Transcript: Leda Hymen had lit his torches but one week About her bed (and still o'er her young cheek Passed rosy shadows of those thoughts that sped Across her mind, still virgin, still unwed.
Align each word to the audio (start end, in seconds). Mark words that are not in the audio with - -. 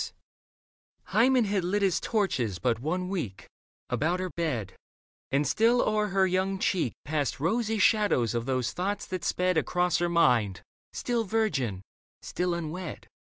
Leda 0.05 0.15
Hymen 1.11 1.45
had 1.45 1.63
lit 1.63 1.83
his 1.83 1.99
torches 1.99 2.57
but 2.57 2.79
one 2.79 3.07
week 3.07 3.45
About 3.87 4.19
her 4.19 4.31
bed 4.35 4.75
(and 5.31 5.45
still 5.47 5.79
o'er 5.79 6.07
her 6.07 6.25
young 6.25 6.57
cheek 6.57 6.93
Passed 7.05 7.39
rosy 7.39 7.77
shadows 7.77 8.33
of 8.33 8.47
those 8.47 8.73
thoughts 8.73 9.05
that 9.05 9.23
sped 9.23 9.57
Across 9.57 9.99
her 9.99 10.09
mind, 10.09 10.63
still 10.91 11.23
virgin, 11.23 11.83
still 12.23 12.55
unwed. 12.55 13.05